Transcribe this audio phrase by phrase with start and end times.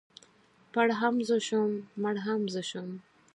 [0.73, 2.89] پړ هم زه شوم مړ هم زه شوم.